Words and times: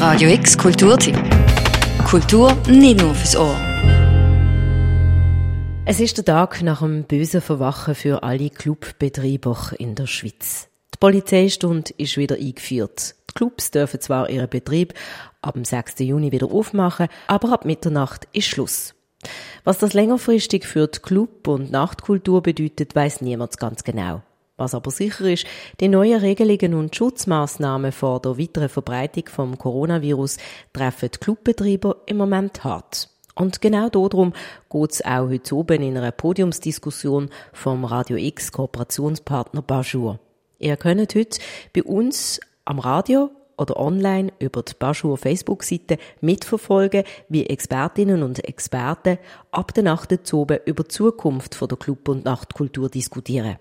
Radio 0.00 0.30
X 0.30 0.56
Kulturtipp. 0.56 1.14
Kultur 2.08 2.56
nicht 2.66 3.02
nur 3.02 3.14
fürs 3.14 3.36
Ohr. 3.36 3.54
Es 5.84 6.00
ist 6.00 6.16
der 6.16 6.24
Tag 6.24 6.62
nach 6.62 6.80
dem 6.80 7.04
bösen 7.04 7.42
Verwachen 7.42 7.94
für 7.94 8.22
alle 8.22 8.48
Clubbetreiber 8.48 9.74
in 9.76 9.94
der 9.94 10.06
Schweiz. 10.06 10.70
Die 10.94 10.98
Polizeistunde 10.98 11.92
ist 11.98 12.16
wieder 12.16 12.36
eingeführt. 12.36 13.14
Die 13.28 13.34
Clubs 13.34 13.72
dürfen 13.72 14.00
zwar 14.00 14.30
ihren 14.30 14.48
Betrieb 14.48 14.94
ab 15.42 15.52
dem 15.52 15.66
6. 15.66 15.98
Juni 15.98 16.32
wieder 16.32 16.50
aufmachen, 16.50 17.08
aber 17.26 17.52
ab 17.52 17.66
Mitternacht 17.66 18.26
ist 18.32 18.46
Schluss. 18.46 18.94
Was 19.64 19.76
das 19.76 19.92
längerfristig 19.92 20.64
für 20.64 20.86
die 20.86 21.00
Club- 21.00 21.46
und 21.46 21.70
Nachtkultur 21.70 22.42
bedeutet, 22.42 22.96
weiß 22.96 23.20
niemand 23.20 23.58
ganz 23.58 23.84
genau. 23.84 24.22
Was 24.60 24.74
aber 24.74 24.90
sicher 24.90 25.24
ist, 25.24 25.46
die 25.80 25.88
neuen 25.88 26.20
Regelungen 26.20 26.74
und 26.74 26.94
Schutzmaßnahmen 26.94 27.92
vor 27.92 28.20
der 28.20 28.36
weiteren 28.36 28.68
Verbreitung 28.68 29.24
vom 29.30 29.56
Coronavirus 29.56 30.36
treffen 30.74 31.08
die 31.14 31.18
Clubbetreiber 31.18 31.96
im 32.04 32.18
Moment 32.18 32.62
hart. 32.62 33.08
Und 33.34 33.62
genau 33.62 33.88
darum 33.88 34.34
geht 34.68 34.92
es 34.92 35.02
auch 35.02 35.30
heute 35.30 35.56
oben 35.56 35.82
in 35.82 35.96
einer 35.96 36.12
Podiumsdiskussion 36.12 37.30
vom 37.54 37.86
Radio 37.86 38.18
X 38.18 38.52
Kooperationspartner 38.52 39.62
Bajur. 39.62 40.20
Ihr 40.58 40.76
könnt 40.76 41.14
heute 41.14 41.40
bei 41.74 41.82
uns 41.82 42.38
am 42.66 42.80
Radio 42.80 43.30
oder 43.56 43.78
online 43.78 44.30
über 44.40 44.62
die 44.62 44.74
Bajur 44.78 45.16
Facebook-Seite 45.16 45.96
mitverfolgen, 46.20 47.04
wie 47.30 47.46
Expertinnen 47.46 48.22
und 48.22 48.46
Experten 48.46 49.16
ab 49.52 49.72
der 49.72 49.84
Nacht 49.84 50.12
oben 50.34 50.58
über 50.66 50.82
die 50.82 50.88
Zukunft 50.88 51.58
der 51.58 51.78
Club- 51.78 52.10
und 52.10 52.26
Nachtkultur 52.26 52.90
diskutieren. 52.90 53.56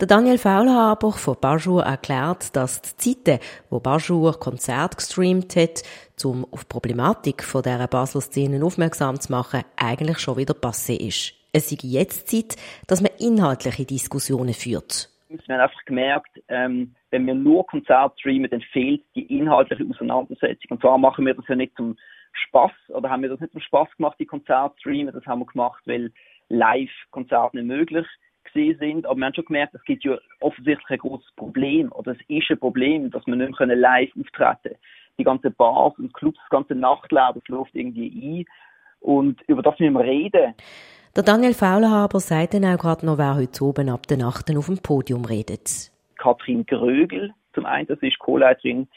Der 0.00 0.08
Daniel 0.08 0.38
Faulhaber 0.38 1.12
von 1.12 1.36
Bajur 1.40 1.84
erklärt, 1.84 2.56
dass 2.56 2.82
die 2.82 3.14
Zeiten, 3.14 3.38
wo 3.70 3.78
Bajur 3.78 4.40
Konzert 4.40 4.96
gestreamt 4.96 5.54
hat, 5.54 5.84
um 6.24 6.44
auf 6.50 6.64
die 6.64 6.68
Problematik 6.68 7.44
von 7.44 7.62
dieser 7.62 7.86
Basler 7.86 8.20
Szene 8.20 8.64
aufmerksam 8.64 9.20
zu 9.20 9.30
machen, 9.30 9.62
eigentlich 9.76 10.18
schon 10.18 10.36
wieder 10.36 10.54
passé 10.54 10.98
ist. 10.98 11.34
Es 11.52 11.70
sei 11.70 11.76
jetzt 11.82 12.28
Zeit, 12.28 12.56
dass 12.88 13.02
man 13.02 13.12
inhaltliche 13.20 13.84
Diskussionen 13.84 14.52
führt. 14.52 15.10
Wir 15.28 15.38
haben 15.48 15.60
einfach 15.60 15.84
gemerkt, 15.84 16.42
ähm, 16.48 16.96
wenn 17.10 17.24
wir 17.28 17.34
nur 17.34 17.64
Konzert 17.64 18.18
streamen, 18.18 18.50
dann 18.50 18.62
fehlt 18.72 19.04
die 19.14 19.38
inhaltliche 19.38 19.88
Auseinandersetzung. 19.88 20.72
Und 20.72 20.80
zwar 20.80 20.98
machen 20.98 21.24
wir 21.24 21.34
das 21.34 21.46
ja 21.46 21.54
nicht 21.54 21.76
zum 21.76 21.96
Spaß 22.32 22.72
oder 22.88 23.10
haben 23.10 23.22
wir 23.22 23.28
das 23.28 23.38
nicht 23.38 23.52
zum 23.52 23.60
Spaß 23.60 23.88
gemacht, 23.96 24.16
die 24.18 24.26
Konzerte 24.26 24.74
streamen. 24.80 25.14
Das 25.14 25.24
haben 25.24 25.38
wir 25.38 25.46
gemacht, 25.46 25.82
weil 25.86 26.10
Live-Konzerte 26.48 27.58
nicht 27.58 27.66
möglich 27.66 28.06
gesehen 28.44 28.78
sind. 28.78 29.06
Aber 29.06 29.16
wir 29.16 29.26
haben 29.26 29.34
schon 29.34 29.44
gemerkt, 29.44 29.74
es 29.74 29.84
gibt 29.84 30.04
ja 30.04 30.18
offensichtlich 30.40 30.90
ein 30.90 30.98
großes 30.98 31.30
Problem 31.36 31.90
oder 31.92 32.12
es 32.12 32.18
ist 32.28 32.50
ein 32.50 32.58
Problem, 32.58 33.10
dass 33.10 33.26
wir 33.26 33.36
nicht 33.36 33.58
mehr 33.58 33.76
live 33.76 34.10
auftreten 34.18 34.58
können. 34.62 34.76
Die 35.18 35.24
ganze 35.24 35.50
Bars 35.50 35.94
und 35.98 36.12
Clubs, 36.14 36.38
das 36.38 36.50
ganze 36.50 36.74
Nachtleben, 36.74 37.34
das 37.34 37.48
läuft 37.48 37.74
irgendwie 37.74 38.40
ein. 38.40 38.44
Und 39.00 39.40
über 39.42 39.62
das 39.62 39.78
müssen 39.78 39.94
wir 39.94 40.04
reden. 40.04 40.54
Der 41.14 41.22
Daniel 41.22 41.54
Faulhaber 41.54 42.18
sagt 42.18 42.54
dann 42.54 42.64
auch 42.64 42.78
gerade 42.78 43.06
noch, 43.06 43.18
wer 43.18 43.36
heute 43.36 43.64
oben 43.64 43.88
ab 43.88 44.06
der 44.08 44.16
Nacht 44.16 44.50
auf 44.56 44.66
dem 44.66 44.78
Podium 44.78 45.24
redet. 45.24 45.92
Katrin 46.16 46.66
Grögel, 46.66 47.32
zum 47.54 47.66
einen, 47.66 47.86
das 47.86 47.98
ist 48.00 48.18
Co-Leiterin 48.18 48.88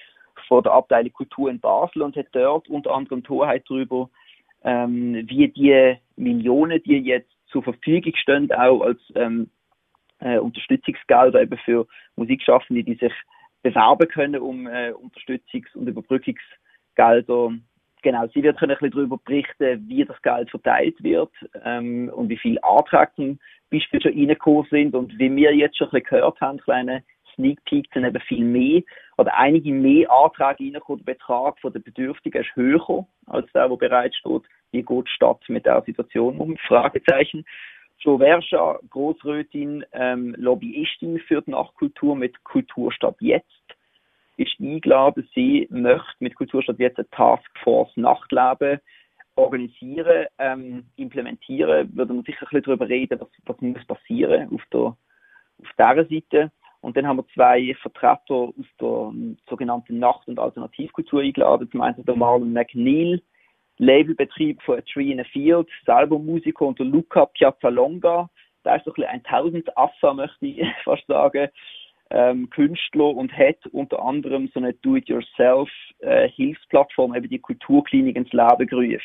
von 0.48 0.64
der 0.64 0.72
Abteilung 0.72 1.14
Kultur 1.14 1.50
in 1.50 1.60
Basel 1.60 2.02
und 2.02 2.16
hat 2.16 2.28
dort 2.32 2.68
unter 2.70 2.92
anderem 2.92 3.24
Torheit 3.24 3.64
darüber, 3.68 4.10
ähm, 4.64 5.26
wie 5.28 5.48
die 5.50 5.96
Millionen, 6.16 6.82
die 6.84 6.98
jetzt 6.98 7.37
zur 7.52 7.64
Verfügung 7.64 8.14
stehen, 8.16 8.52
auch 8.52 8.82
als 8.82 9.00
ähm, 9.16 9.50
äh, 10.20 10.38
Unterstützungsgelder 10.38 11.42
eben 11.42 11.58
für 11.60 11.88
Musikschaffende, 12.16 12.84
die 12.84 12.96
sich 12.96 13.14
bewerben 13.62 14.08
können 14.08 14.42
um 14.42 14.68
äh, 14.68 14.92
Unterstützungs- 14.92 15.76
und 15.76 15.88
Überbrückungsgelder. 15.88 17.52
Genau, 18.04 18.28
sie 18.34 18.44
wird 18.44 18.58
können 18.58 18.72
ein 18.72 18.78
bisschen 18.78 18.92
darüber 18.92 19.18
berichten, 19.18 19.84
wie 19.90 20.06
das 20.06 20.22
Geld 20.22 20.50
verteilt 20.50 21.02
wird 21.04 21.32
ähm, 21.64 22.10
und 22.14 22.30
wie 22.30 22.38
viele 22.38 22.64
Anträge 22.64 23.12
zum 23.16 23.40
Beispiel 23.72 24.02
schon 24.02 24.14
reingekommen 24.14 24.68
sind 24.70 24.96
und 24.96 25.18
wie 25.18 25.36
wir 25.36 25.54
jetzt 25.56 25.78
schon 25.78 25.88
ein 25.88 26.02
bisschen 26.02 26.10
gehört 26.10 26.40
haben, 26.40 26.60
kleine 26.60 27.04
Sneak 27.36 27.64
Peek 27.66 27.88
sind 27.94 28.06
eben 28.06 28.22
viel 28.22 28.44
mehr 28.44 28.82
oder 29.18 29.36
einige 29.38 29.72
mehr 29.72 30.10
Anträge 30.12 30.64
reingekommen. 30.64 31.04
Der 31.06 31.14
Betrag 31.14 31.60
den 31.62 31.84
Bedürftigen 31.84 32.42
ist 32.42 32.56
höher 32.56 33.08
als 33.26 33.52
der, 33.54 33.68
der 33.68 33.76
bereitsteht. 33.76 34.44
Wie 34.72 34.84
geht 34.84 35.10
statt 35.10 35.42
mit 35.48 35.66
der 35.66 35.82
Situation 35.84 36.38
um? 36.38 36.58
Fragezeichen. 36.68 37.46
Jo 38.00 38.18
Verscha, 38.18 38.80
Großrötin, 38.90 39.84
ähm, 39.92 40.36
Lobbyistin 40.38 41.20
für 41.20 41.42
die 41.42 41.52
Nachtkultur 41.52 42.16
mit 42.16 42.44
Kulturstadt 42.44 43.16
Jetzt, 43.20 43.46
ist 44.38 44.60
eingeladen. 44.60 45.28
Sie 45.34 45.68
möchte 45.72 46.16
mit 46.20 46.36
Kulturstadt 46.36 46.80
Jetzt 46.80 47.00
eine 47.00 47.10
Taskforce 47.10 47.98
Nachtleben 47.98 48.80
organisieren, 49.36 50.28
ähm, 50.38 50.86
implementieren. 50.96 51.96
Würde 51.96 52.14
man 52.14 52.24
sicher 52.24 52.44
ein 52.44 52.50
bisschen 52.50 52.64
darüber 52.64 52.88
reden, 52.88 53.20
was, 53.20 53.30
was 53.46 53.62
muss 53.62 53.86
passieren 53.86 54.50
auf 54.54 54.62
der 54.72 54.96
auf 55.60 55.70
dieser 55.78 56.06
Seite. 56.06 56.52
Und 56.82 56.96
dann 56.96 57.08
haben 57.08 57.18
wir 57.18 57.28
zwei 57.34 57.76
Vertreter 57.82 58.34
aus 58.34 58.54
der 58.80 59.12
sogenannten 59.50 60.00
Nacht- 60.00 60.28
und 60.28 60.40
Alternativkultur 60.40 61.22
eingeladen. 61.22 61.70
Zum 61.72 61.82
einen 61.82 62.06
der 62.06 62.16
Marlon 62.16 62.54
McNeil, 62.54 63.22
Labelbetrieb 63.78 64.62
von 64.64 64.80
A 64.80 64.82
Tree 64.82 65.12
in 65.12 65.20
a 65.20 65.24
Field, 65.26 65.68
selber 65.86 66.18
Musiker 66.20 66.66
und 66.66 66.80
der 66.80 66.88
Luca 66.88 67.28
Piazzalonga. 67.28 68.30
Da 68.64 68.76
ist 68.76 68.88
doch 68.88 68.98
ein 68.98 69.24
Tausendaffer, 69.24 70.14
möchte 70.14 70.48
ich 70.48 70.66
fast 70.84 71.06
sagen, 71.08 71.48
ähm, 72.10 72.50
Künstler 72.50 73.16
und 73.16 73.38
hat 73.38 73.66
unter 73.72 74.02
anderem 74.02 74.50
so 74.54 74.60
eine 74.60 74.74
Do-it-yourself-Hilfsplattform, 74.74 77.14
äh, 77.14 77.18
eben 77.18 77.30
die 77.30 77.40
Kulturklinik 77.40 78.16
ins 78.16 78.32
Leben 78.32 78.68
gerufen. 78.68 79.02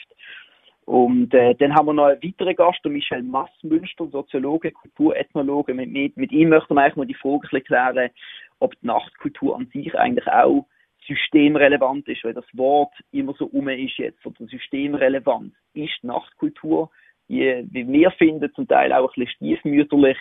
Und 0.85 1.33
äh, 1.33 1.55
dann 1.55 1.75
haben 1.75 1.87
wir 1.87 1.93
noch 1.93 2.07
einen 2.07 2.23
weiteren 2.23 2.57
Gast, 2.57 2.81
der 2.85 2.91
Michel 2.91 3.23
Massmünster, 3.23 4.09
Soziologe, 4.09 4.73
Kulturethnologe. 4.73 5.75
Mit, 5.75 5.91
mit, 5.91 6.17
mit 6.17 6.33
ihm 6.33 6.49
möchten 6.49 6.75
wir 6.75 6.83
eigentlich 6.83 6.97
mal 6.97 7.07
die 7.07 7.15
Frage 7.15 7.61
klären, 7.61 8.11
ob 8.59 8.75
die 8.81 8.87
Nachtkultur 8.87 9.57
an 9.57 9.69
sich 9.73 9.97
eigentlich 9.97 10.27
auch 10.27 10.67
systemrelevant 11.07 12.07
ist, 12.09 12.25
weil 12.25 12.35
das 12.35 12.45
Wort 12.53 12.93
immer 13.11 13.35
so 13.39 13.47
um 13.47 13.69
ist 13.69 13.99
jetzt, 13.99 14.25
oder 14.25 14.47
systemrelevant. 14.47 15.53
Ist 15.75 15.93
die 16.03 16.07
Nachtkultur, 16.07 16.91
wie, 17.29 17.67
wie 17.71 17.89
wir 17.89 18.11
finden, 18.13 18.53
zum 18.55 18.69
Teil 18.69 18.93
auch 18.93 19.17
ein 19.17 19.25
bisschen 19.25 19.37
stiefmütterlich 19.37 20.19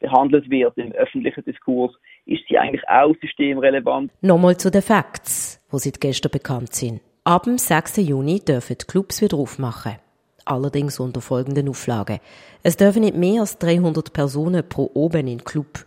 behandelt 0.00 0.50
wird 0.50 0.76
im 0.76 0.92
öffentlichen 0.92 1.44
Diskurs, 1.44 1.92
ist 2.26 2.42
sie 2.48 2.58
eigentlich 2.58 2.86
auch 2.88 3.14
systemrelevant. 3.20 4.12
Nochmal 4.20 4.56
zu 4.56 4.70
den 4.70 4.82
Facts, 4.82 5.64
die 5.72 5.78
seit 5.78 6.00
gestern 6.00 6.32
bekannt 6.32 6.74
sind. 6.74 7.00
Ab 7.24 7.44
dem 7.44 7.56
6. 7.56 7.98
Juni 7.98 8.40
dürfen 8.40 8.76
die 8.80 8.86
Clubs 8.86 9.22
wieder 9.22 9.36
aufmachen. 9.36 9.96
Allerdings 10.44 10.98
unter 10.98 11.20
folgenden 11.20 11.68
Auflagen. 11.68 12.18
Es 12.64 12.76
dürfen 12.76 13.02
nicht 13.02 13.14
mehr 13.16 13.42
als 13.42 13.58
300 13.58 14.12
Personen 14.12 14.68
pro 14.68 14.90
oben 14.92 15.20
in 15.20 15.38
den 15.38 15.44
Club. 15.44 15.86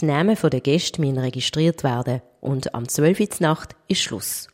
Die 0.00 0.06
Namen 0.06 0.36
der 0.36 0.60
Gäste 0.60 1.00
müssen 1.00 1.18
registriert 1.18 1.82
werden 1.84 2.20
und 2.40 2.74
am 2.74 2.88
12. 2.88 3.20
Uhr 3.20 3.26
Nacht 3.40 3.74
ist 3.88 4.02
Schluss. 4.02 4.48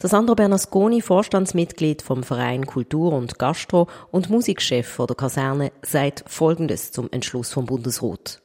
Das 0.00 0.10
Sandro 0.10 0.34
Bernasconi, 0.34 1.00
Vorstandsmitglied 1.00 2.02
vom 2.02 2.22
Verein 2.22 2.66
Kultur 2.66 3.12
und 3.12 3.38
Gastro 3.38 3.88
und 4.10 4.30
Musikchef 4.30 4.96
der 4.96 5.16
Kaserne, 5.16 5.70
sagt 5.82 6.24
Folgendes 6.26 6.92
zum 6.92 7.08
Entschluss 7.12 7.52
vom 7.54 7.66
Bundesrat. 7.66 8.42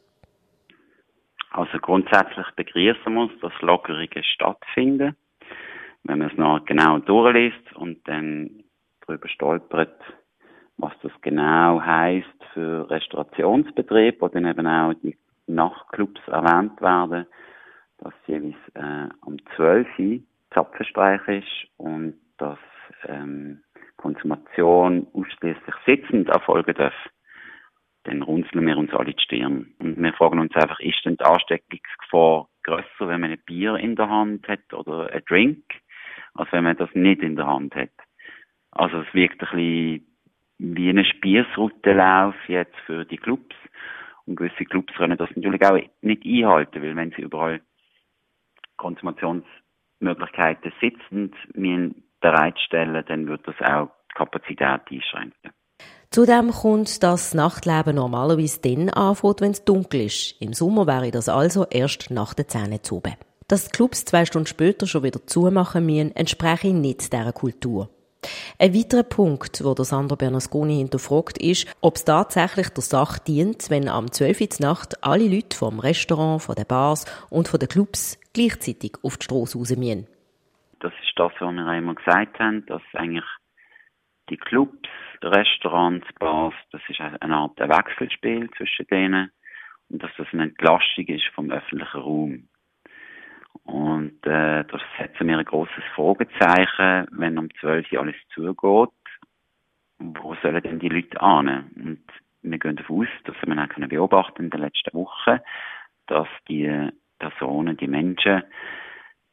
Also 1.51 1.79
grundsätzlich 1.79 2.45
begrüßen 2.55 3.13
wir 3.13 3.29
dass 3.41 3.53
Lockerungen 3.61 4.23
stattfinden 4.35 5.15
wenn 6.03 6.19
man 6.19 6.29
es 6.29 6.37
noch 6.37 6.65
genau 6.65 6.99
durchliest 6.99 7.75
und 7.75 8.07
dann 8.07 8.63
darüber 9.05 9.27
stolpert, 9.27 9.99
was 10.77 10.93
das 11.01 11.11
genau 11.21 11.81
heißt 11.81 12.45
für 12.53 12.89
Restaurationsbetrieb, 12.89 14.19
dann 14.31 14.45
eben 14.45 14.67
auch 14.67 14.93
die 15.03 15.17
Nachtclubs 15.49 16.21
erwähnt 16.27 16.79
werden, 16.81 17.25
dass 17.99 18.13
jeweils 18.27 18.55
äh, 18.75 19.09
um 19.25 19.37
12 19.55 19.87
Uhr 19.99 20.19
Zapfenstreich 20.53 21.27
ist 21.27 21.67
und 21.77 22.15
dass 22.37 22.59
ähm, 23.07 23.61
Konsumation 23.97 25.07
ausschließlich 25.13 25.75
sitzend 25.85 26.29
erfolgen 26.29 26.73
darf, 26.75 26.93
dann 28.03 28.21
runzeln 28.21 28.65
wir 28.65 28.77
uns 28.77 28.93
alle 28.93 29.13
die 29.13 29.21
Stirn. 29.21 29.73
Und 29.79 30.01
wir 30.01 30.13
fragen 30.13 30.39
uns 30.39 30.55
einfach, 30.55 30.79
ist 30.79 31.03
denn 31.05 31.17
die 31.17 31.25
Ansteckungsgefahr 31.25 32.47
grösser, 32.63 33.07
wenn 33.07 33.21
man 33.21 33.31
ein 33.31 33.43
Bier 33.45 33.75
in 33.75 33.95
der 33.95 34.09
Hand 34.09 34.47
hat 34.47 34.73
oder 34.73 35.11
ein 35.11 35.21
Drink? 35.27 35.63
als 36.39 36.51
wenn 36.51 36.63
man 36.63 36.77
das 36.77 36.89
nicht 36.93 37.21
in 37.21 37.35
der 37.35 37.47
Hand 37.47 37.75
hat. 37.75 37.91
Also 38.71 39.01
es 39.01 39.13
wirkt 39.13 39.41
ein 39.41 39.49
bisschen 39.49 40.05
wie 40.59 40.89
ein 40.89 41.05
Spießruttenlauf 41.05 42.35
jetzt 42.47 42.75
für 42.85 43.05
die 43.05 43.17
Clubs. 43.17 43.55
Und 44.29 44.35
gewisse 44.35 44.63
Clubs 44.63 44.93
können 44.93 45.17
das 45.17 45.29
natürlich 45.35 45.65
auch 45.65 45.79
nicht 46.01 46.23
einhalten, 46.23 46.83
weil 46.83 46.95
wenn 46.95 47.11
sie 47.11 47.23
überall 47.23 47.61
Konsumationsmöglichkeiten 48.77 50.71
sitzend 50.79 51.35
bereitstellen, 52.21 53.03
dann 53.07 53.27
wird 53.27 53.47
das 53.47 53.55
auch 53.61 53.89
die 54.11 54.13
Kapazität 54.13 54.81
einschränken. 54.91 55.51
Zudem 56.11 56.51
kommt 56.51 57.01
das 57.01 57.33
Nachtleben 57.33 57.95
normalerweise 57.95 58.61
dann 58.61 58.89
anfängt, 58.89 59.41
wenn 59.41 59.51
es 59.51 59.65
dunkel 59.65 60.01
ist. 60.01 60.39
Im 60.39 60.53
Sommer 60.53 60.85
wäre 60.85 61.09
das 61.09 61.27
also 61.27 61.65
erst 61.67 62.11
nach 62.11 62.35
der 62.35 62.47
Zähne 62.47 62.83
zu. 62.83 63.01
Dass 63.47 63.65
die 63.65 63.71
Clubs 63.71 64.05
zwei 64.05 64.25
Stunden 64.25 64.45
später 64.45 64.85
schon 64.85 65.01
wieder 65.01 65.25
zumachen 65.25 65.87
müssen, 65.87 66.15
entspreche 66.15 66.71
nicht 66.71 67.11
dieser 67.11 67.33
Kultur. 67.33 67.89
Ein 68.57 68.73
weiterer 68.73 69.03
Punkt, 69.03 69.63
wo 69.63 69.73
der 69.73 69.85
Sandro 69.85 70.17
Bernasconi 70.17 70.77
hinterfragt, 70.77 71.37
ist, 71.37 71.73
ob 71.81 71.95
es 71.95 72.05
tatsächlich 72.05 72.69
der 72.69 72.83
Sache 72.83 73.21
dient, 73.25 73.69
wenn 73.69 73.87
am 73.87 74.11
12. 74.11 74.41
Uhr 74.41 74.47
Nacht 74.59 75.03
alle 75.03 75.27
Leute 75.27 75.55
vom 75.55 75.79
Restaurant, 75.79 76.41
von 76.41 76.55
den 76.55 76.67
Bars 76.67 77.05
und 77.29 77.47
von 77.47 77.59
den 77.59 77.69
Clubs 77.69 78.19
gleichzeitig 78.33 78.97
auf 79.03 79.17
die 79.17 79.23
Strasse 79.23 79.57
raus. 79.57 79.73
Das 80.81 80.93
ist 80.93 81.13
das, 81.15 81.31
was 81.39 81.53
wir 81.53 81.65
einmal 81.65 81.95
gesagt 81.95 82.39
haben, 82.39 82.65
dass 82.65 82.81
eigentlich 82.93 83.25
die 84.29 84.37
Clubs, 84.37 84.89
Restaurants, 85.21 86.07
Bars, 86.19 86.53
das 86.71 86.81
ist 86.87 86.99
eine 86.99 87.35
Art 87.35 87.59
Wechselspiel 87.59 88.49
zwischen 88.57 88.87
denen 88.87 89.31
und 89.89 90.03
dass 90.03 90.11
das 90.17 90.27
eine 90.31 90.43
Entlastung 90.43 91.05
ist 91.07 91.27
vom 91.33 91.51
öffentlichen 91.51 91.97
Raum. 91.97 92.47
Und 93.71 94.25
äh, 94.25 94.63
da 94.63 94.79
setzen 94.97 95.27
wir 95.27 95.37
ein 95.37 95.45
großes 95.45 95.83
Fragezeichen, 95.95 97.07
wenn 97.11 97.37
um 97.37 97.53
12 97.59 97.91
Uhr 97.91 98.01
alles 98.01 98.15
zugeht, 98.33 98.89
wo 99.99 100.35
sollen 100.41 100.63
denn 100.63 100.79
die 100.79 100.89
Leute 100.89 101.21
an? 101.21 101.69
Und 101.75 102.03
wir 102.41 102.57
gehen 102.57 102.75
davon 102.77 103.01
aus, 103.01 103.07
dass 103.25 103.35
wir 103.45 103.63
auch 103.63 103.89
beobachten 103.89 104.45
in 104.45 104.49
den 104.49 104.61
letzten 104.61 104.93
Wochen, 104.97 105.39
dass 106.07 106.27
die 106.47 106.89
Personen, 107.19 107.77
die 107.77 107.87
Menschen, 107.87 108.43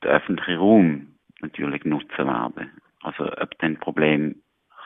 den 0.03 0.11
öffentlichen 0.11 0.59
Raum 0.59 1.06
natürlich 1.41 1.85
nutzen 1.85 2.27
werden. 2.27 2.71
Also 3.03 3.25
ob 3.25 3.56
dann 3.59 3.79
Problem 3.79 4.43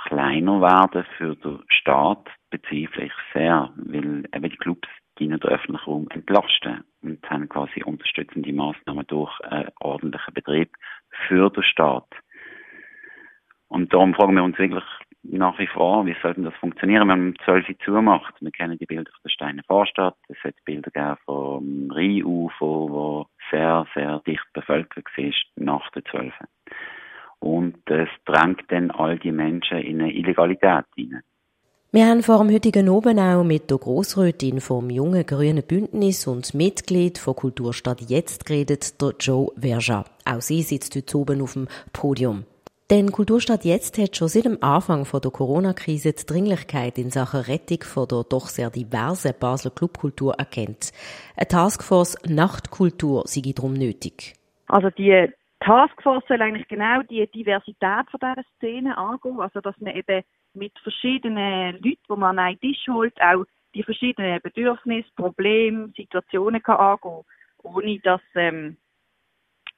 kleiner 0.07 0.61
werden 0.61 1.05
für 1.17 1.35
den 1.37 1.61
Staat, 1.69 2.29
bezweifle 2.51 3.05
ich 3.05 3.13
sehr, 3.33 3.73
weil 3.77 4.25
eben 4.33 4.51
die 4.51 4.57
Clubs 4.57 4.89
dienen 5.21 5.39
den 5.39 5.51
öffentlichen 5.51 5.85
Raum 5.91 6.09
entlasten 6.11 6.85
und 7.03 7.31
haben 7.31 7.49
quasi 7.49 7.83
unterstützende 7.83 8.53
Maßnahmen 8.53 9.07
durch 9.07 9.39
einen 9.43 9.69
ordentlichen 9.81 10.35
Betrieb 10.35 10.71
für 11.29 11.51
den 11.51 11.63
Staat. 11.63 12.09
Und 13.69 13.93
darum 13.93 14.15
fragen 14.15 14.35
wir 14.35 14.43
uns 14.43 14.59
wirklich 14.59 14.85
nach 15.23 15.59
wie 15.59 15.67
vor, 15.67 16.07
wie 16.07 16.17
soll 16.23 16.35
denn 16.35 16.45
das 16.45 16.55
funktionieren, 16.55 17.09
wenn 17.09 17.25
man 17.25 17.35
12 17.45 17.69
Uhr 17.69 17.79
zumacht? 17.85 18.35
Wir 18.41 18.51
kennen 18.51 18.79
die 18.79 18.87
Bilder 18.87 19.11
von 19.11 19.21
der 19.25 19.31
Steiner 19.31 19.63
Vorstadt, 19.67 20.17
es 20.29 20.39
hat 20.43 20.55
Bilder 20.65 20.91
gegeben 20.91 21.17
vom 21.25 21.91
Rheinufer, 21.91 22.55
wo 22.61 23.27
sehr, 23.51 23.87
sehr 23.95 24.21
dicht 24.27 24.47
bevölkert 24.55 25.07
war 25.17 25.33
nach 25.57 25.91
der 25.91 26.05
12. 26.07 26.33
Und 27.41 27.79
es 27.91 28.09
drängt 28.25 28.65
dann 28.69 28.91
all 28.91 29.19
die 29.19 29.33
Menschen 29.33 29.79
in 29.79 30.01
eine 30.01 30.13
Illegalität 30.13 30.87
hinein. 30.95 31.23
Wir 31.93 32.07
haben 32.07 32.23
vor 32.23 32.39
dem 32.39 32.55
heutigen 32.55 32.89
Abend 32.89 33.19
auch 33.19 33.43
mit 33.43 33.69
der 33.69 33.79
Grossrätin 33.79 34.61
vom 34.61 34.91
Jungen 34.91 35.27
Grünen 35.27 35.65
Bündnis 35.67 36.29
und 36.29 36.55
Mitglied 36.55 37.19
von 37.19 37.35
Kulturstadt 37.35 38.03
Jetzt 38.03 38.47
geredet, 38.47 39.03
der 39.03 39.15
Joe 39.19 39.51
Verja. 39.57 40.05
Auch 40.25 40.41
sie 40.41 40.63
sitzt 40.63 40.95
heute 40.95 41.19
oben 41.19 41.43
auf 41.43 41.55
dem 41.55 41.67
Podium. 41.93 42.45
Denn 42.91 43.11
Kulturstadt 43.11 43.65
Jetzt 43.65 43.99
hat 43.99 44.15
schon 44.15 44.29
seit 44.29 44.45
dem 44.45 44.63
Anfang 44.63 45.05
der 45.05 45.31
Corona-Krise 45.33 46.13
die 46.13 46.27
Dringlichkeit 46.27 46.97
in 46.97 47.11
Sachen 47.11 47.41
Rettung 47.41 47.83
von 47.83 48.07
der 48.07 48.23
doch 48.23 48.47
sehr 48.47 48.71
diversen 48.71 49.35
Basler 49.41 49.73
Clubkultur 49.73 50.35
erkennt. 50.35 50.93
Eine 51.37 51.49
Taskforce 51.49 52.19
Nachtkultur 52.25 53.25
sei 53.27 53.53
darum 53.53 53.73
nötig. 53.73 54.35
Also 54.69 54.91
die 54.91 55.29
Taskforce 55.59 56.23
soll 56.29 56.41
eigentlich 56.41 56.69
genau 56.69 57.03
die 57.03 57.29
Diversität 57.35 58.09
von 58.13 58.21
dieser 58.21 58.45
Szene 58.59 58.97
angehen, 58.97 59.41
also 59.41 59.61
dass 59.61 59.75
man 59.81 59.97
eben 59.97 60.23
mit 60.55 60.79
verschiedenen 60.81 61.75
Leuten, 61.75 62.03
die 62.09 62.17
man 62.17 62.39
an 62.39 62.47
einen 62.47 62.61
Tisch 62.61 62.87
holt, 62.89 63.21
auch 63.21 63.45
die 63.75 63.83
verschiedenen 63.83 64.41
Bedürfnisse, 64.41 65.09
Probleme, 65.17 65.93
Situationen 65.97 66.63
kann 66.63 66.77
angehen, 66.77 67.25
ohne 67.63 67.99
dass 68.01 68.21
ähm, 68.35 68.77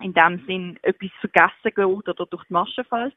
in 0.01 0.15
dem 0.15 0.45
Sinn 0.47 0.79
etwas 0.83 1.11
vergessen 1.21 1.75
geht 1.75 1.79
oder 1.79 2.15
durch 2.15 2.45
die 2.45 2.53
Maschen 2.53 2.85
fällt. 2.85 3.17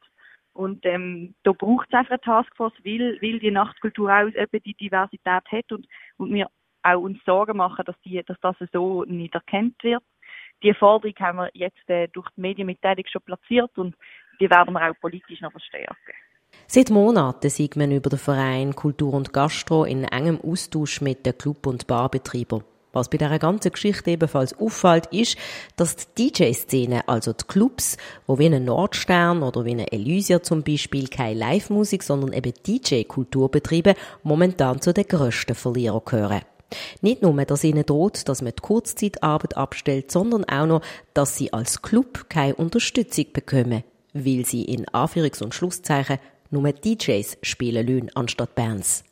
Und 0.54 0.86
ähm, 0.86 1.36
da 1.44 1.52
braucht 1.52 1.88
es 1.90 1.94
einfach 1.94 2.12
eine 2.12 2.22
Taskforce, 2.22 2.74
weil, 2.84 3.20
weil 3.22 3.40
die 3.40 3.52
Nachtkultur 3.52 4.10
auch 4.10 4.28
eben 4.28 4.64
die 4.64 4.74
Diversität 4.74 5.44
hat 5.52 5.72
und, 5.72 5.86
und 6.18 6.34
wir 6.34 6.50
auch 6.84 7.02
uns 7.02 7.24
Sorgen 7.26 7.58
machen, 7.58 7.84
dass, 7.86 8.00
die, 8.02 8.22
dass 8.24 8.40
das 8.42 8.56
so 8.72 9.04
nicht 9.04 9.34
erkannt 9.34 9.76
wird. 9.84 10.04
Die 10.64 10.74
Forderung 10.74 11.16
haben 11.20 11.38
wir 11.40 11.50
jetzt 11.54 11.90
äh, 11.90 12.08
durch 12.08 12.30
die 12.38 12.42
Medienmitteilung 12.42 13.04
schon 13.08 13.22
platziert 13.24 13.78
und 13.78 13.96
die 14.40 14.50
werden 14.50 14.74
wir 14.74 14.90
auch 14.90 15.00
politisch 15.02 15.42
noch 15.42 15.52
verstärken. 15.52 16.14
Seit 16.68 16.90
Monaten 16.90 17.50
sieht 17.50 17.76
man 17.76 17.92
über 17.92 18.10
den 18.10 18.20
Verein 18.20 18.76
Kultur 18.76 19.14
und 19.14 19.34
Gastro 19.34 19.86
in 19.86 20.04
engem 20.04 20.40
Austausch 20.42 21.02
mit 21.02 21.26
den 21.26 21.38
Club- 21.38 21.68
und 21.68 21.88
Barbetreibern. 21.88 22.64
Was 22.96 23.10
bei 23.10 23.18
dieser 23.18 23.40
ganzen 23.40 23.74
Geschichte 23.74 24.12
ebenfalls 24.12 24.58
auffällt, 24.58 25.08
ist, 25.08 25.38
dass 25.76 25.98
die 26.14 26.32
DJ-Szene, 26.32 27.08
also 27.10 27.34
die 27.34 27.44
Clubs, 27.46 27.98
wo 28.26 28.40
wie 28.40 28.46
ein 28.46 28.64
Nordstern 28.64 29.44
oder 29.44 29.66
wie 29.66 29.72
ein 29.72 29.80
Elysia 29.80 30.42
zum 30.42 30.64
Beispiel 30.64 31.10
keine 31.10 31.38
Live-Musik, 31.38 32.04
sondern 32.04 32.32
eben 32.32 32.54
DJ-Kultur 32.66 33.52
betreiben, 33.52 33.96
momentan 34.24 34.80
zu 34.80 34.94
den 34.94 35.08
grössten 35.10 35.56
Verlierern 35.56 36.04
gehören. 36.06 36.42
Nicht 37.02 37.22
nur, 37.22 37.34
dass 37.44 37.66
ihnen 37.66 37.86
droht, 37.86 38.30
dass 38.30 38.42
man 38.42 38.54
die 38.58 38.62
Kurzzeitarbeit 38.62 39.58
abstellt, 39.58 40.10
sondern 40.10 40.46
auch 40.46 40.66
noch, 40.66 40.82
dass 41.14 41.36
sie 41.36 41.52
als 41.52 41.82
Club 41.82 42.30
keine 42.30 42.56
Unterstützung 42.56 43.26
bekommen, 43.34 43.84
weil 44.14 44.46
sie 44.46 44.64
in 44.64 44.86
Anführungs- 44.86 45.44
und 45.44 45.54
Schlusszeichen 45.54 46.20
nur 46.52 46.72
DJs 46.72 47.40
spielen 47.44 47.88
lassen, 47.88 48.12
anstatt 48.16 48.56
Bands. 48.56 49.04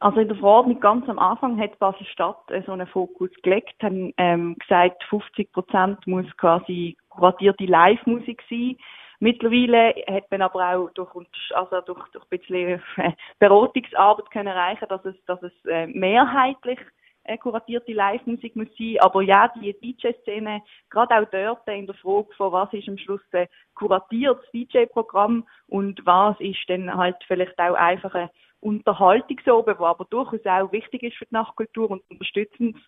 Also 0.00 0.20
in 0.20 0.28
der 0.28 0.36
Verordnung 0.36 0.80
ganz 0.80 1.08
am 1.08 1.18
Anfang 1.18 1.58
hat 1.58 1.78
Basel-Stadt 1.78 2.52
so 2.66 2.72
einen 2.72 2.86
Fokus 2.86 3.30
gelegt, 3.42 3.82
haben 3.82 4.12
ähm, 4.18 4.56
gesagt, 4.58 5.02
50 5.04 5.52
Prozent 5.52 6.06
muss 6.06 6.26
quasi 6.36 6.96
kuratierte 7.08 7.64
Live-Musik 7.64 8.42
sein. 8.50 8.76
Mittlerweile 9.20 9.94
hat 10.06 10.30
man 10.30 10.42
aber 10.42 10.76
auch 10.76 10.90
durch, 10.90 11.08
also 11.54 11.80
durch, 11.80 12.06
durch 12.12 12.24
ein 12.24 12.38
bisschen 12.38 12.82
äh, 12.96 13.12
Beratungsarbeit 13.38 14.30
können 14.30 14.48
erreichen, 14.48 14.86
dass 14.88 15.04
es, 15.06 15.14
dass 15.26 15.42
es 15.42 15.52
äh, 15.70 15.86
mehrheitlich 15.86 16.78
äh, 17.24 17.38
kuratierte 17.38 17.92
Live-Musik 17.92 18.56
muss 18.56 18.68
sein. 18.78 18.96
Aber 19.00 19.22
ja, 19.22 19.52
die 19.56 19.72
DJ-Szene, 19.72 20.62
gerade 20.90 21.16
auch 21.16 21.30
dort 21.30 21.66
in 21.68 21.86
der 21.86 21.94
Frage 21.96 22.32
von 22.36 22.52
was 22.52 22.72
ist 22.72 22.88
am 22.88 22.98
Schluss 22.98 23.22
ein 23.32 23.48
kuratiertes 23.74 24.44
DJ-Programm 24.52 25.46
und 25.68 26.04
was 26.04 26.38
ist 26.40 26.68
dann 26.68 26.94
halt 26.94 27.16
vielleicht 27.26 27.58
auch 27.58 27.74
einfach 27.74 28.14
ein 28.14 28.30
Unterhaltungsoben, 28.60 29.78
wo 29.78 29.84
aber 29.84 30.06
durchaus 30.06 30.44
auch 30.46 30.72
wichtig 30.72 31.02
ist 31.02 31.16
für 31.16 31.26
die 31.26 31.34
Nachtkultur 31.34 31.90
und 31.90 32.02
unterstützenswert. 32.08 32.80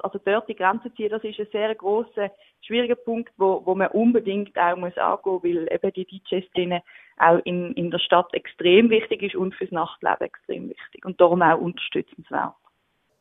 Also 0.00 0.18
dort 0.24 0.48
die 0.48 0.56
Grenze 0.56 0.92
ziehen, 0.94 1.10
das 1.10 1.22
ist 1.22 1.38
ein 1.38 1.46
sehr 1.52 1.72
grosser, 1.76 2.32
schwieriger 2.62 2.96
Punkt, 2.96 3.32
wo, 3.36 3.62
wo 3.64 3.76
man 3.76 3.88
unbedingt 3.88 4.58
auch 4.58 4.76
muss 4.76 4.98
angehen, 4.98 5.40
weil 5.44 5.68
eben 5.72 5.92
die 5.92 6.04
DJ-Szene 6.04 6.82
auch 7.16 7.38
in, 7.44 7.74
in 7.74 7.92
der 7.92 8.00
Stadt 8.00 8.34
extrem 8.34 8.90
wichtig 8.90 9.22
ist 9.22 9.36
und 9.36 9.54
fürs 9.54 9.70
Nachtleben 9.70 10.26
extrem 10.26 10.68
wichtig 10.68 11.04
und 11.04 11.20
darum 11.20 11.42
auch 11.42 11.60
unterstützenswert. 11.60 12.54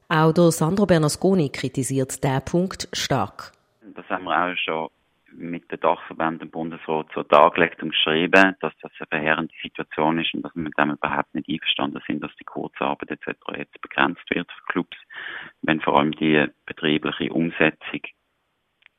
Auch 0.10 0.32
der 0.32 0.52
Sandro 0.52 0.86
Bernasconi 0.86 1.50
kritisiert 1.50 2.24
diesen 2.24 2.42
Punkt 2.46 2.88
stark. 2.94 3.52
Das 3.94 4.08
haben 4.10 4.24
wir 4.24 4.38
auch 4.42 4.58
schon 4.58 4.90
mit 5.34 5.70
den 5.70 5.82
Dachverbänden 5.82 6.50
Bundesrat 6.50 7.08
so 7.14 7.24
dargelegt 7.24 7.84
und 7.84 7.90
geschrieben, 7.90 8.56
dass 8.62 8.74
das 8.82 8.92
eine 9.00 9.08
verheerende 9.10 9.54
Situation 9.62 10.20
ist 10.20 10.34
und 10.34 10.44
dass 10.44 10.56
wir 10.56 10.64
mit 10.64 10.78
dem 10.78 10.92
überhaupt 10.92 11.36
nicht 11.36 11.50
einverstanden 11.50 12.02
sind, 12.08 12.24
dass 12.24 12.32
die 12.40 12.46
Kurzarbeit 12.46 13.12
etc. 13.12 13.38
jetzt 13.58 13.82
begrenzt 13.82 14.24
wird 14.30 14.50
für 14.50 14.72
Clubs, 14.72 14.98
wenn 15.64 15.82
vor 15.82 16.00
allem 16.00 16.14
die 16.14 16.46
betriebliche 16.66 17.32
Umsetzung 17.34 18.02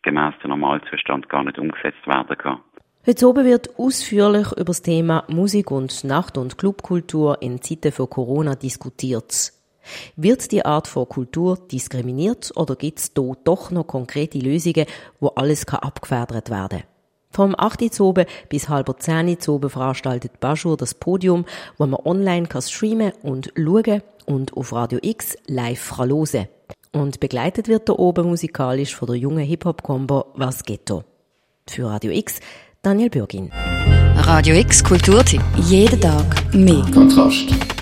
gemäß 0.03 0.35
dem 0.43 0.51
Normalzustand 0.51 1.29
gar 1.31 1.45
nicht 1.45 1.59
umgesetzt 1.59 2.07
werden 2.07 2.37
kann. 2.37 2.61
Heute 3.07 3.27
oben 3.27 3.47
wird 3.47 3.79
ausführlich 3.79 4.53
über 4.53 4.65
das 4.65 4.83
Thema 4.83 5.25
Musik 5.29 5.71
und 5.71 6.05
Nacht- 6.05 6.37
und 6.37 6.59
Clubkultur 6.59 7.39
in 7.41 7.63
Zeiten 7.63 7.93
von 7.93 8.11
Corona 8.11 8.55
diskutiert. 8.55 9.58
Wird 10.17 10.51
die 10.53 10.65
Art 10.65 10.87
von 10.87 11.09
Kultur 11.09 11.59
diskriminiert 11.71 12.53
oder 12.57 12.77
gibt 12.77 12.99
es 12.99 13.13
hier 13.17 13.37
doch 13.45 13.71
noch 13.71 13.87
konkrete 13.87 14.39
Lösungen, 14.39 14.87
wo 15.21 15.29
alles 15.29 15.67
kann 15.67 15.81
abgefedert 15.81 16.51
werden 16.51 16.83
Vom 17.31 17.55
8. 17.57 18.01
Uhr 18.01 18.15
bis 18.49 18.69
halb 18.69 18.95
10 18.99 19.39
Uhr 19.47 19.71
veranstaltet 19.71 20.41
Bajur 20.41 20.77
das 20.77 20.95
Podium, 20.95 21.45
wo 21.77 21.87
man 21.87 22.01
online 22.05 22.47
kann 22.47 22.63
streamen 22.63 23.13
und 23.23 23.53
schauen 23.57 24.03
und 24.27 24.57
auf 24.57 24.73
Radio 24.73 24.99
X 25.03 25.37
live 25.47 25.99
hören 25.99 26.49
Und 26.93 27.21
begleitet 27.21 27.69
wird 27.69 27.89
der 27.89 27.99
oben 27.99 28.29
musikalisch 28.29 28.95
von 28.95 29.07
der 29.07 29.17
jungen 29.17 29.45
Hip-Hop-Combo 29.45 30.27
Was 30.35 30.63
Ghetto. 30.65 31.05
Für 31.69 31.87
Radio 31.87 32.13
X, 32.13 32.41
Daniel 32.83 33.11
Bürgin. 33.11 33.51
Radio 34.17 34.55
X 34.57 34.83
Kulturtipp. 34.83 35.43
Jeden 35.69 36.01
Tag 36.01 36.55
mehr. 36.55 36.85
Kontrast. 36.93 37.78